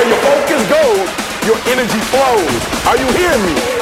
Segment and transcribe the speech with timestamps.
[0.00, 1.10] Where your focus goes,
[1.44, 2.86] your energy flows.
[2.86, 3.79] Are you hearing me?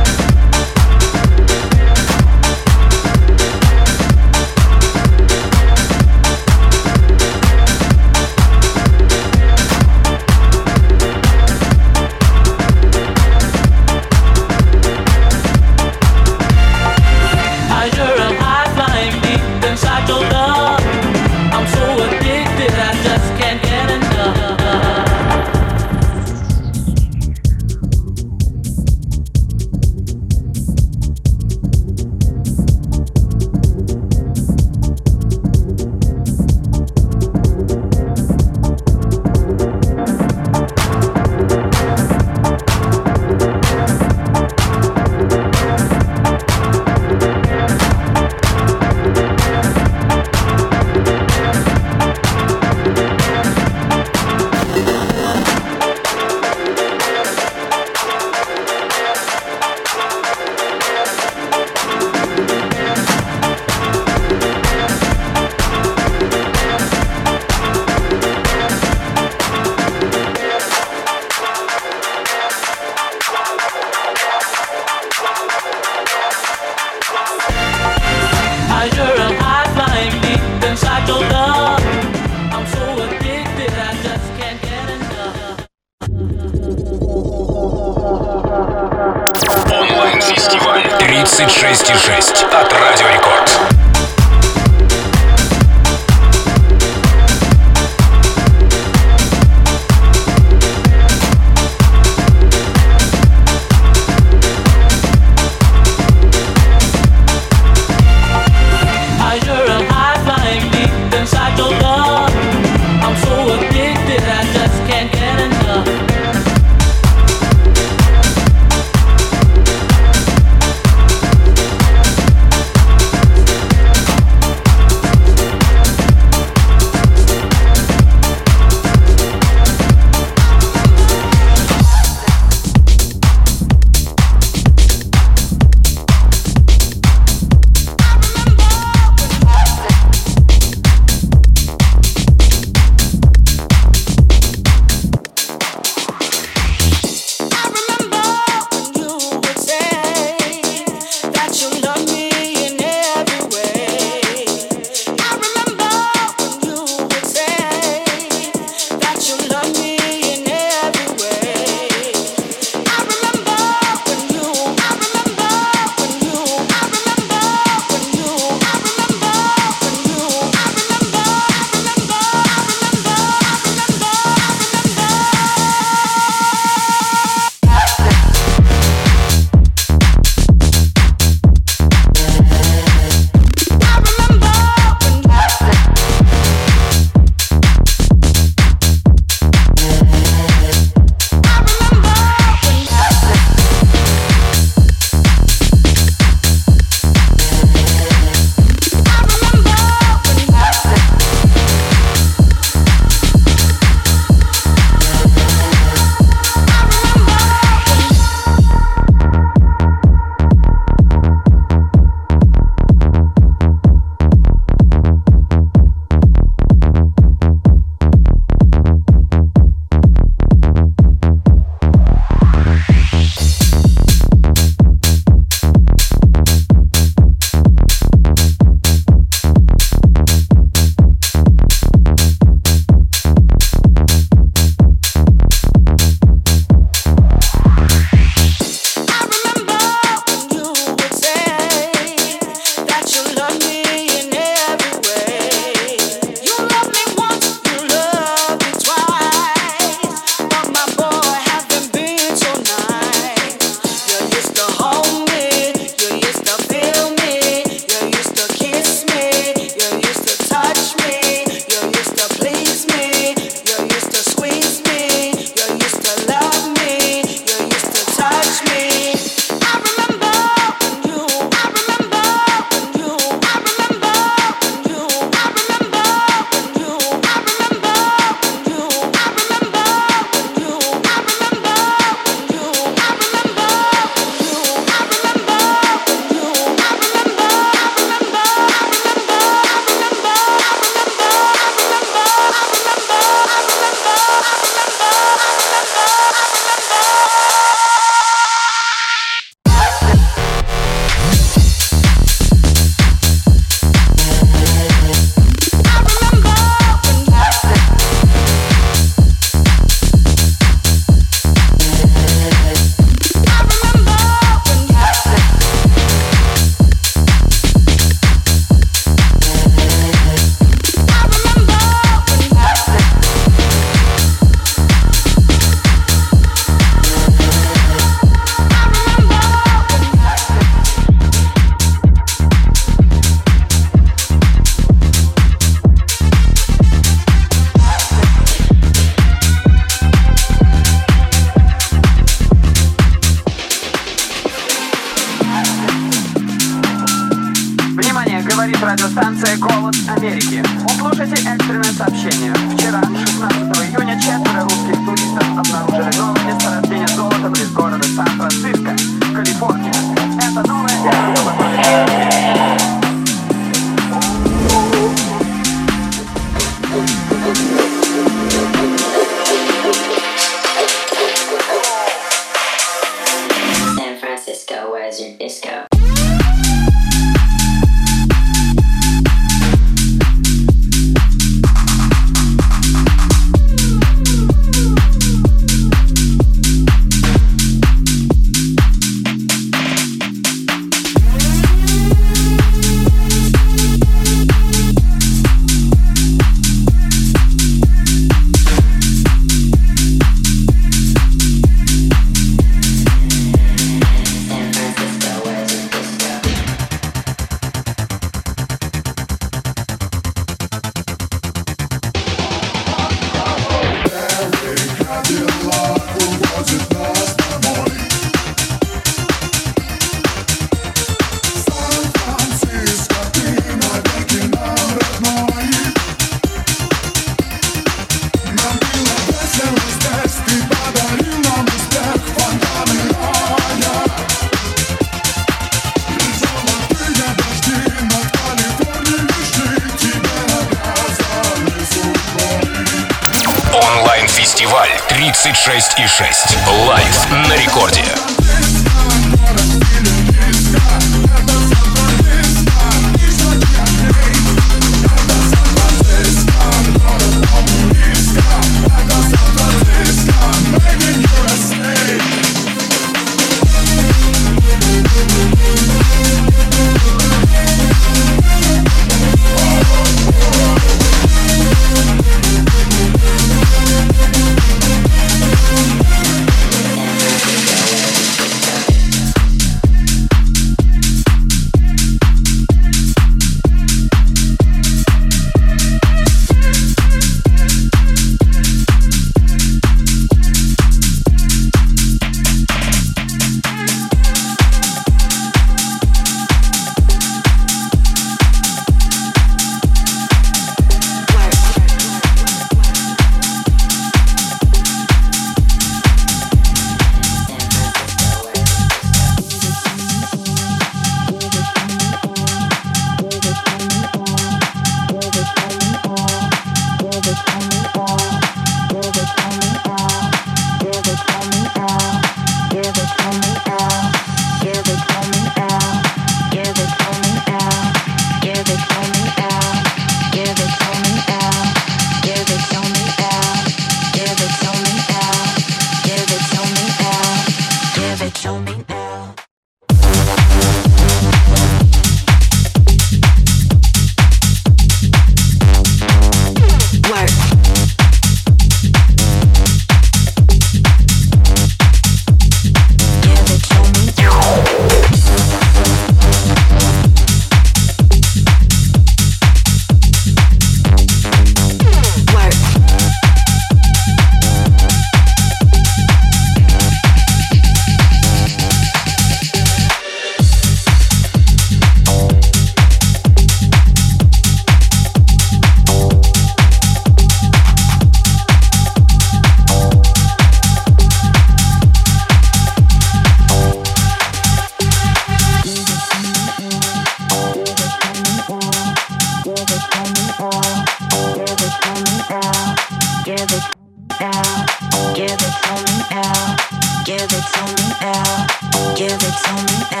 [599.13, 600.00] It's it on me.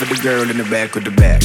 [0.00, 1.39] for the girl in the back of the back.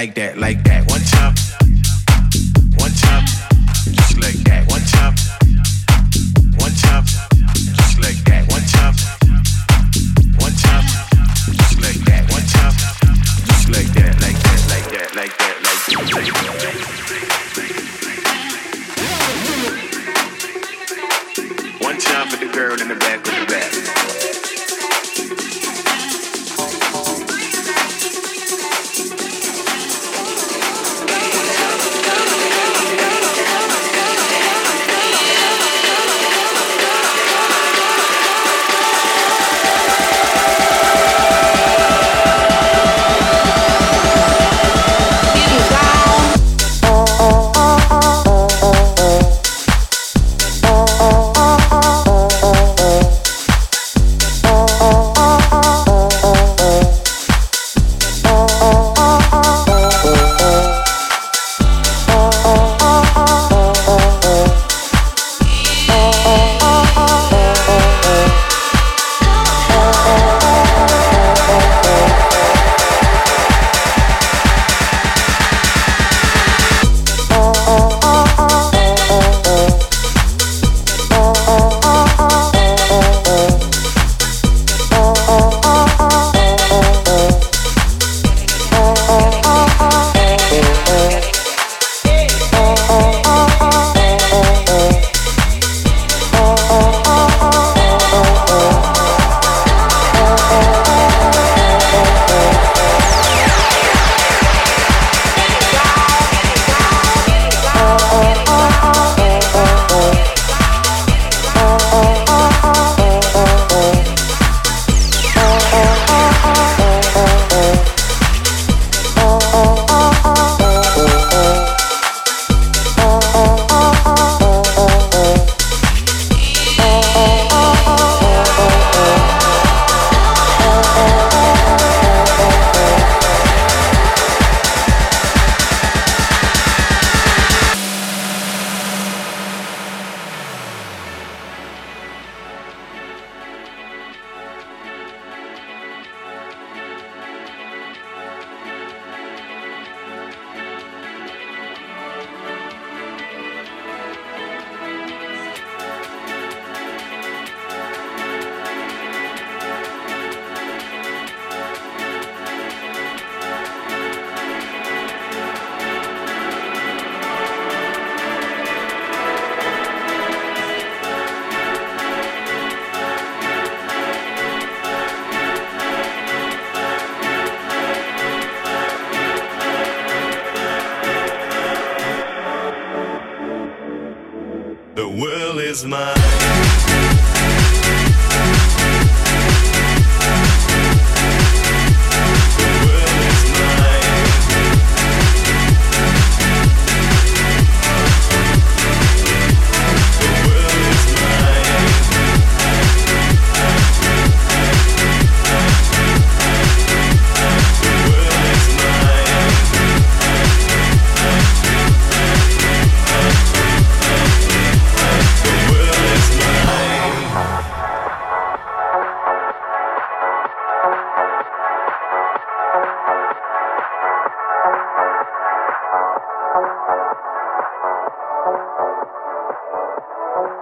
[0.00, 0.59] like that, like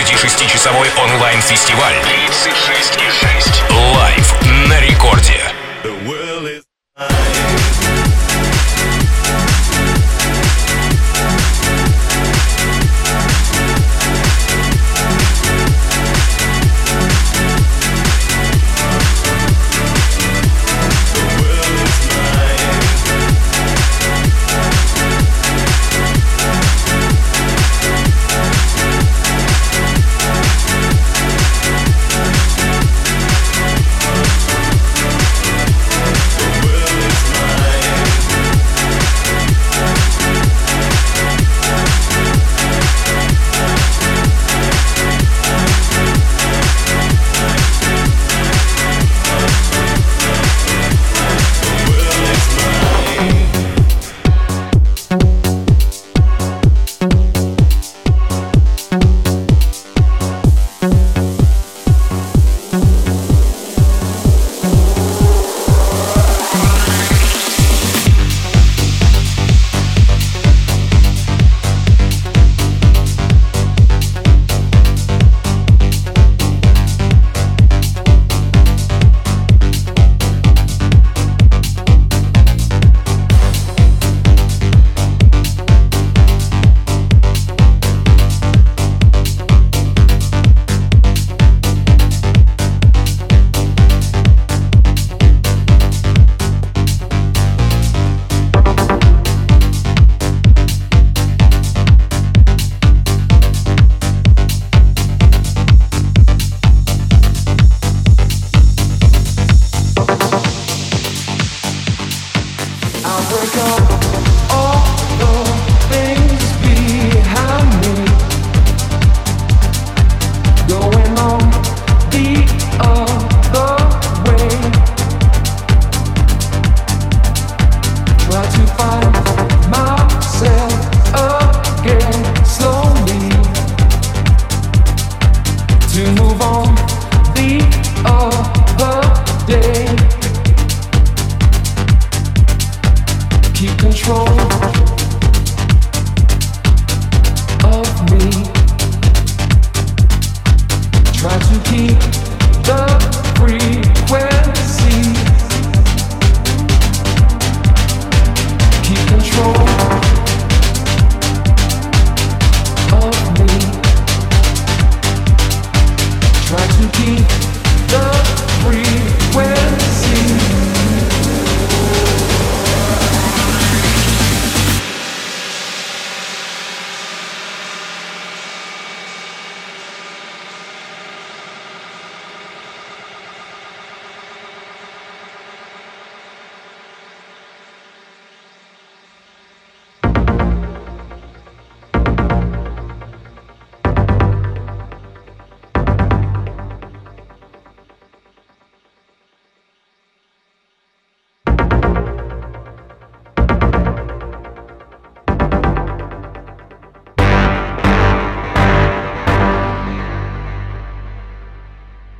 [0.00, 1.94] 26-часовой онлайн-фестиваль.
[1.94, 4.34] 36,6 Лайв
[4.66, 5.59] на рекорде.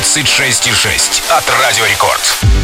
[0.00, 2.61] 36,6 от Радио Рекорд.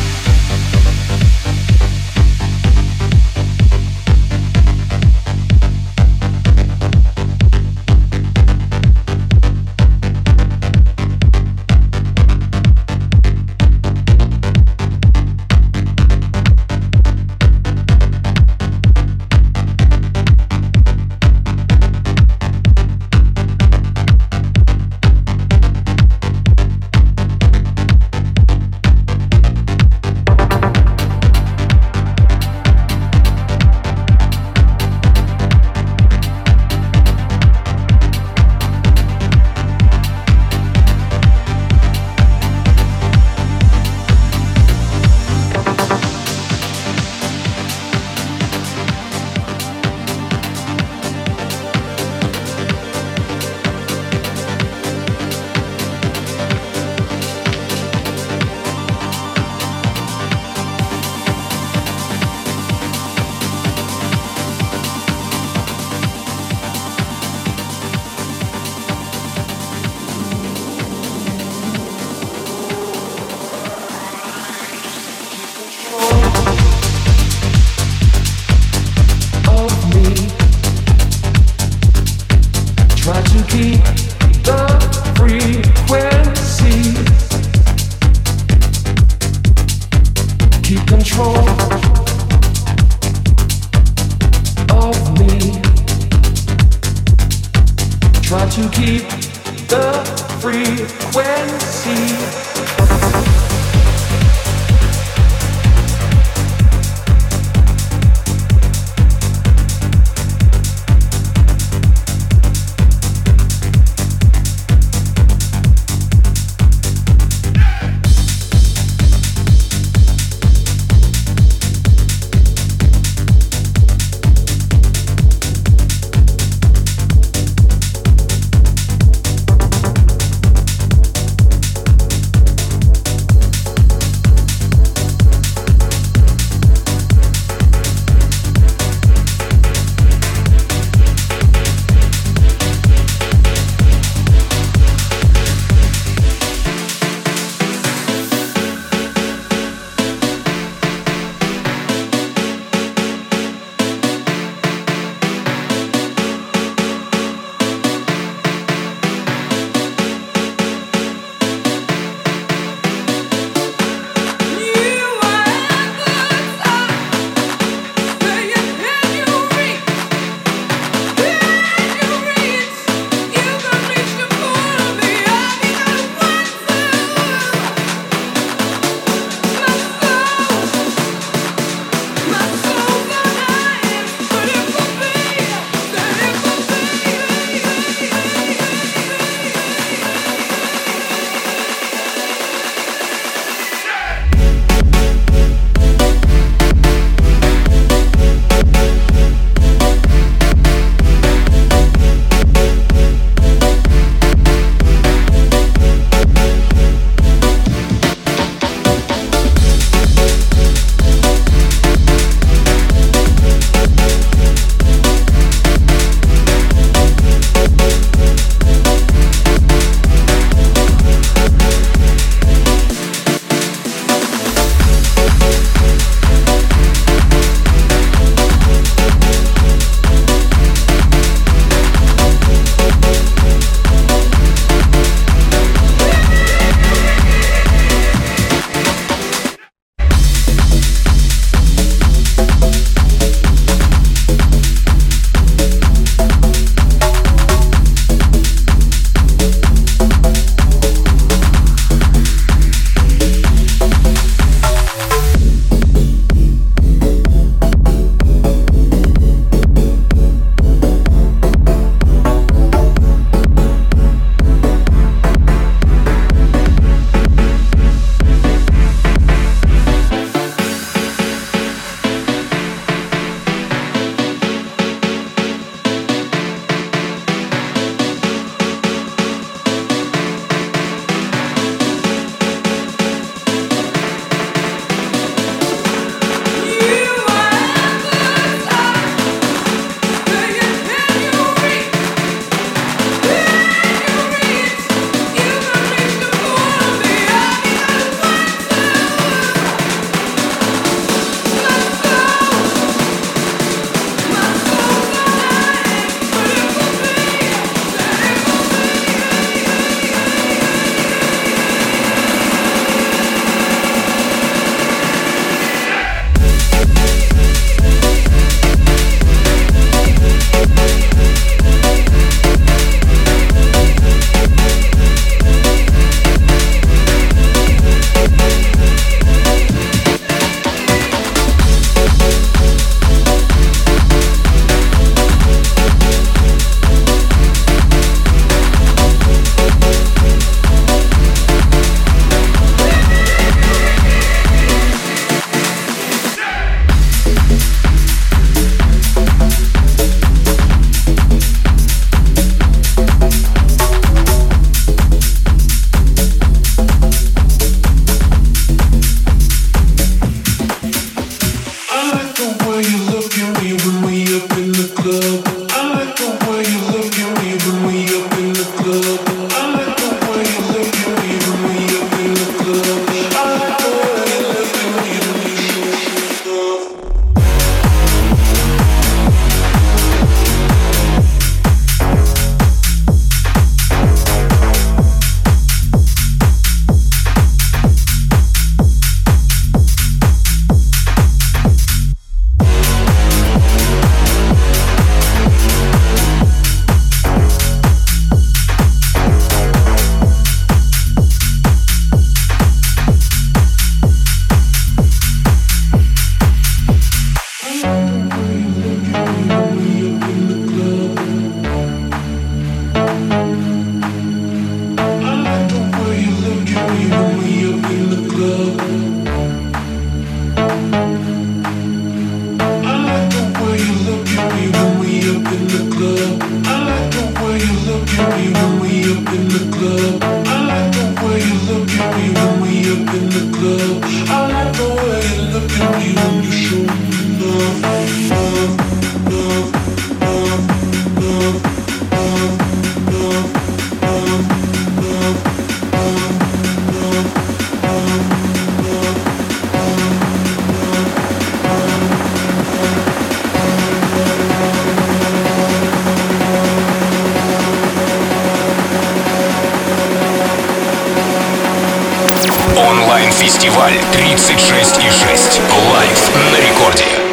[463.39, 465.61] Фестиваль 36,6.
[465.93, 467.28] Лайф на рекорде.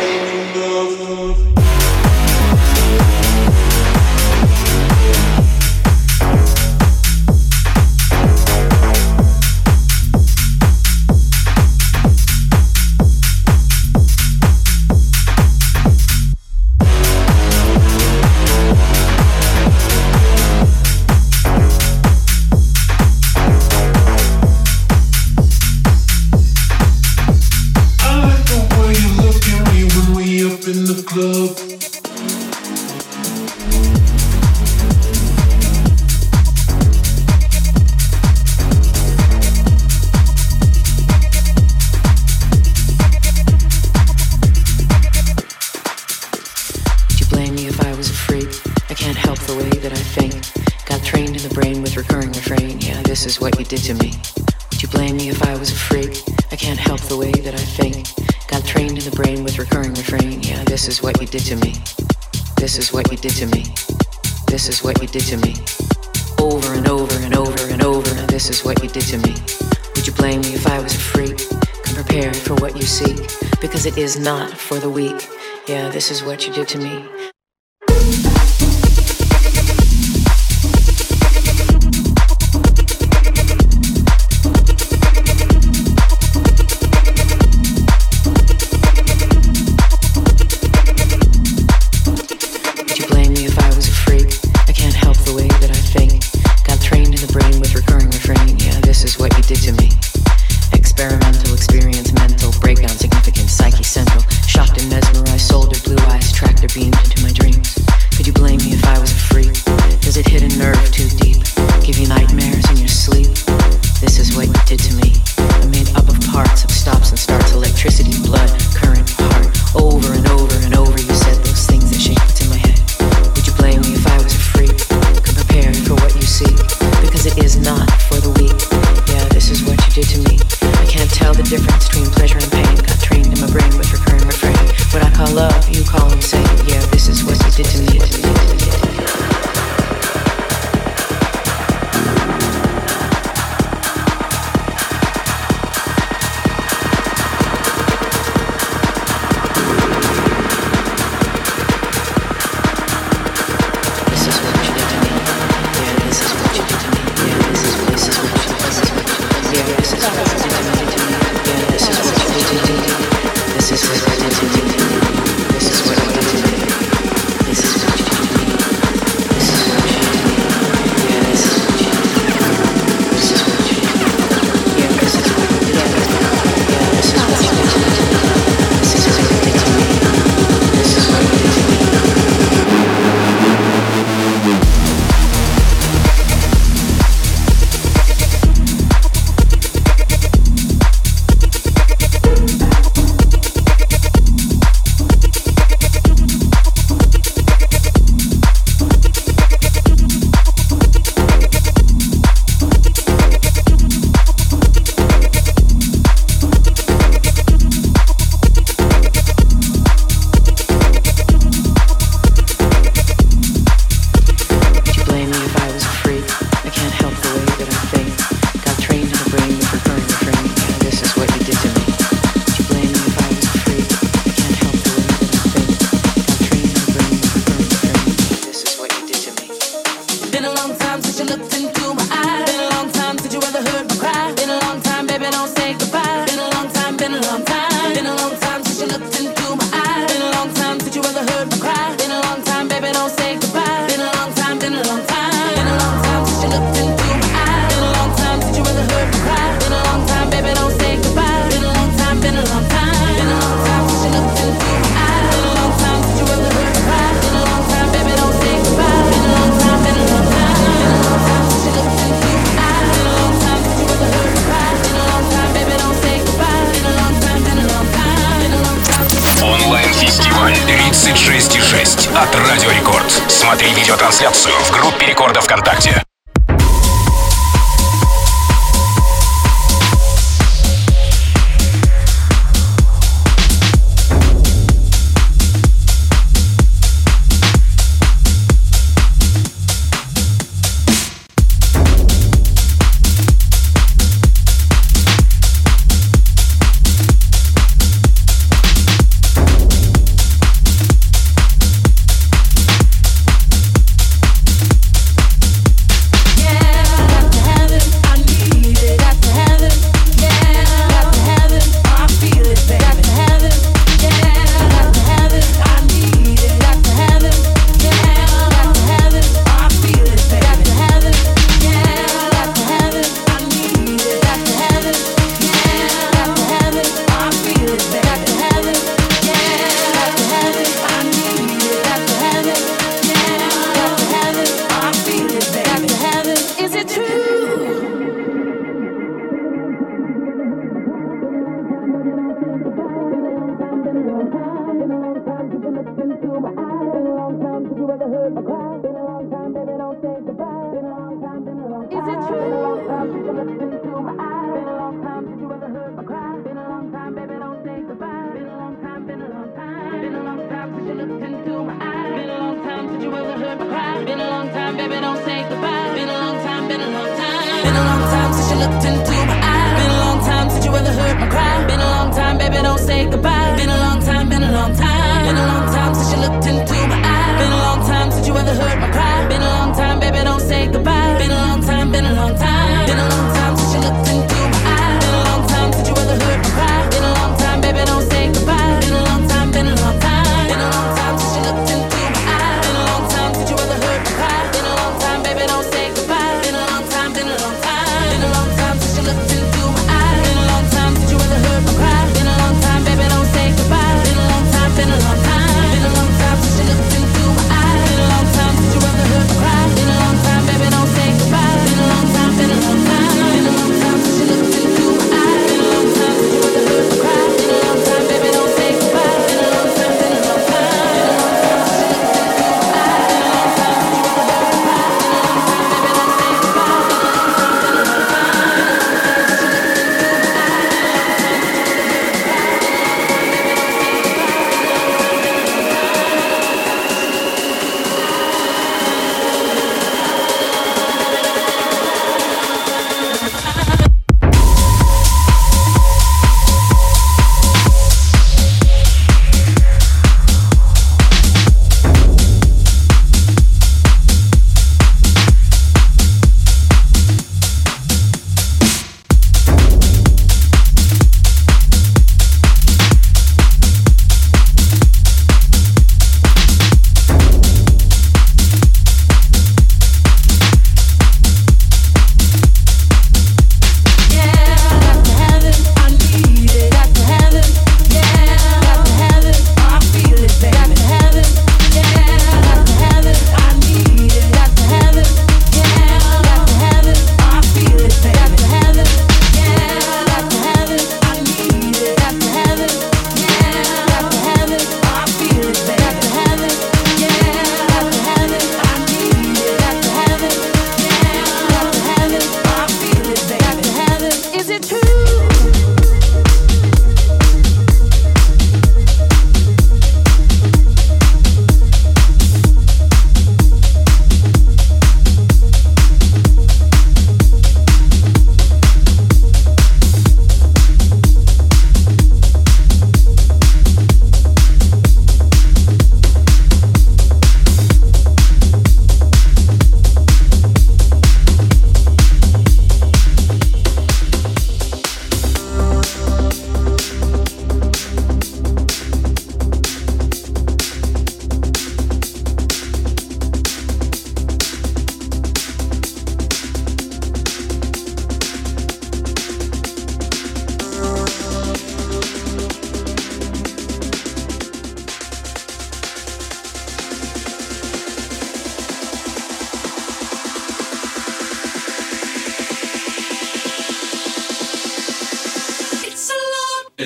[73.97, 75.29] Is not for the weak.
[75.67, 77.24] Yeah, this is what you did to me.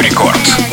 [0.00, 0.67] Рекорд.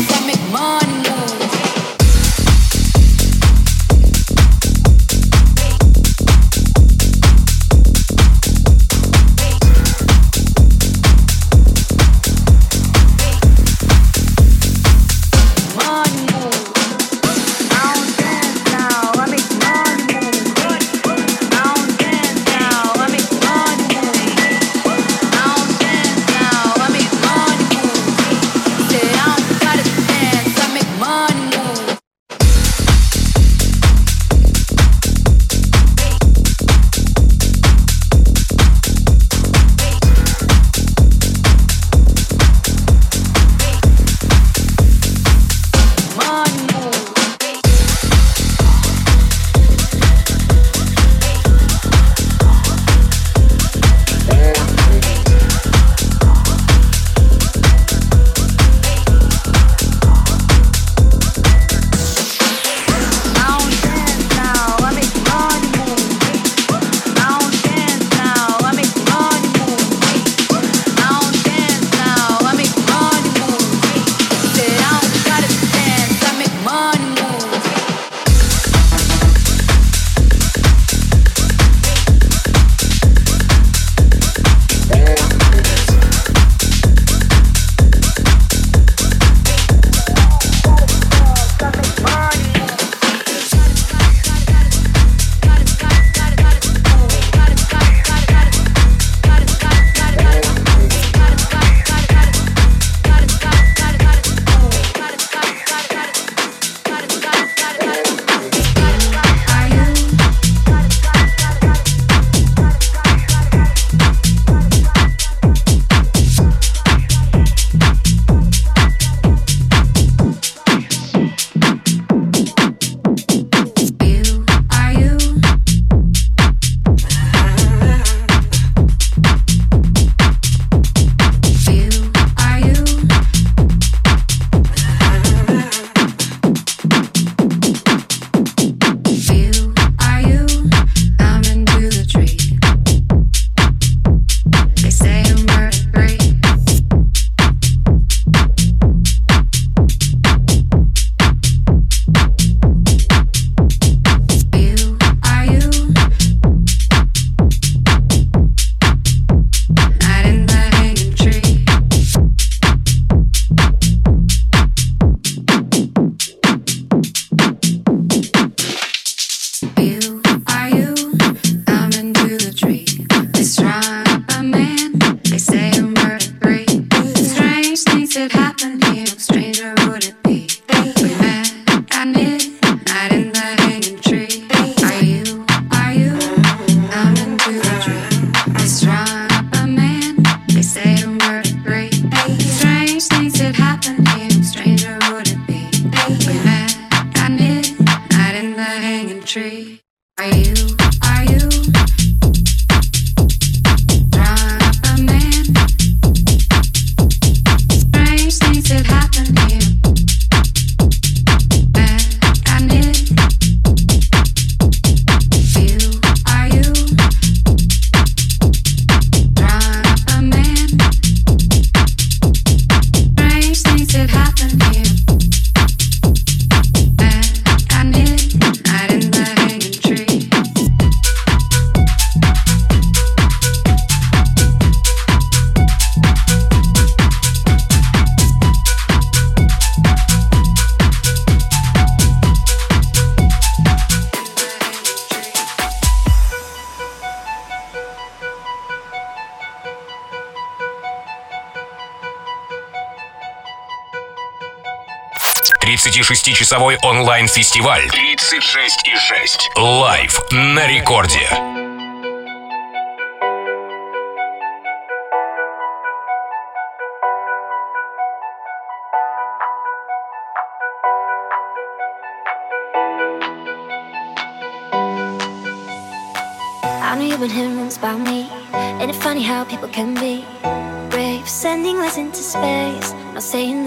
[256.05, 259.59] 26-часовой онлайн-фестиваль 36,6.
[259.59, 261.54] Лайв на рекорде.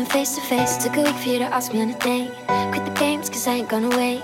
[0.08, 0.76] Face to face.
[0.78, 2.32] Took a week for you to ask me on a date.
[2.72, 4.22] Quit the games, cause I ain't gonna wait.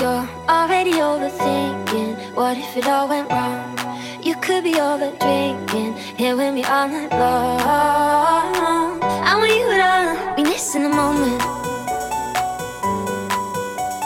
[0.00, 2.34] You're already overthinking.
[2.34, 3.76] What if it all went wrong?
[4.22, 9.00] You could be over drinking, here with me all night long.
[9.02, 11.42] I want you to be missing the moment.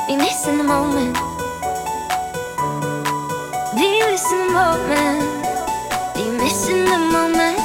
[0.08, 1.14] Be missing the moment.
[3.76, 5.22] Be missing the moment.
[6.14, 7.61] Be missing the moment.